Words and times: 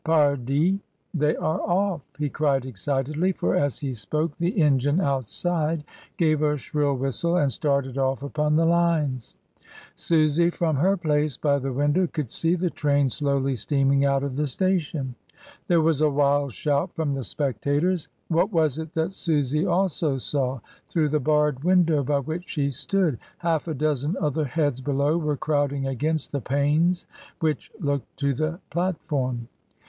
Pardt, 0.03 0.47
they 0.47 1.35
are 1.35 1.61
off!" 1.61 2.09
he 2.17 2.27
cried 2.27 2.65
excitedly, 2.65 3.31
for 3.33 3.55
as 3.55 3.77
he 3.77 3.93
spoke 3.93 4.35
the 4.39 4.59
engine 4.59 4.99
outside 4.99 5.83
gave 6.17 6.41
a 6.41 6.57
shrill 6.57 6.95
whistle 6.95 7.37
and 7.37 7.53
started 7.53 7.99
off 7.99 8.23
upon 8.23 8.55
the 8.55 8.65
lines. 8.65 9.35
Susy, 9.93 10.49
from 10.49 10.77
her 10.77 10.97
place 10.97 11.37
by 11.37 11.59
the 11.59 11.71
window, 11.71 12.07
could 12.07 12.31
see 12.31 12.55
the 12.55 12.71
train 12.71 13.09
slowly 13.11 13.53
steaming 13.53 14.03
out 14.03 14.23
of 14.23 14.37
the 14.37 14.47
sta 14.47 14.79
tion. 14.79 15.13
There 15.67 15.81
was 15.81 16.01
a 16.01 16.09
wild 16.09 16.53
shout 16.53 16.91
from 16.95 17.13
the 17.13 17.23
spectators. 17.23 18.07
What 18.27 18.51
was 18.51 18.79
it 18.79 18.95
that 18.95 19.11
Susy 19.13 19.67
also 19.67 20.17
saw 20.17 20.61
through 20.89 21.09
the 21.09 21.19
barred 21.19 21.63
window 21.63 22.03
by 22.03 22.21
which 22.21 22.49
she 22.49 22.71
stood 22.71 23.19
(half 23.37 23.67
a 23.67 23.75
dozen 23.75 24.15
other 24.19 24.45
heads 24.45 24.81
below 24.81 25.19
were 25.19 25.37
crowding 25.37 25.85
against 25.85 26.31
the 26.31 26.41
panes 26.41 27.05
which 27.39 27.71
looked 27.79 28.17
to 28.17 28.33
the 28.33 28.59
platform)? 28.71 29.47